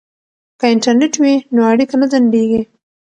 که 0.59 0.65
انټرنیټ 0.73 1.13
وي 1.21 1.35
نو 1.53 1.61
اړیکه 1.71 1.95
نه 2.01 2.07
ځنډیږي. 2.11 2.61